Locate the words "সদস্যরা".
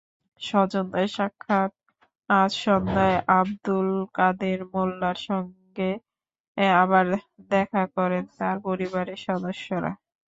9.25-9.91